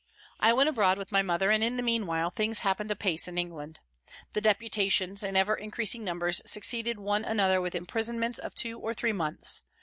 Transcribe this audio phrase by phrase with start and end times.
[0.39, 3.37] I went abroad with my mother, and in the mean while things happened apace in
[3.37, 3.81] England.
[4.33, 9.13] The deputations, in ever increasing numbers, succeeded one another with imprisonments of two or three
[9.13, 9.61] months.